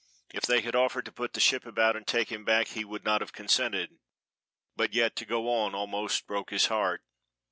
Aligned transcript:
If 0.33 0.41
they 0.47 0.61
had 0.61 0.75
offered 0.75 1.05
to 1.05 1.11
put 1.11 1.33
the 1.33 1.39
ship 1.39 1.63
about 1.63 1.95
and 1.95 2.07
take 2.07 2.31
him 2.31 2.43
back 2.43 2.69
he 2.69 2.83
would 2.83 3.03
not 3.05 3.21
have 3.21 3.33
consented, 3.33 3.99
but 4.75 4.95
yet 4.95 5.15
to 5.17 5.25
go 5.25 5.47
on 5.47 5.75
almost 5.75 6.25
broke 6.25 6.49
his 6.49 6.65
heart. 6.65 7.03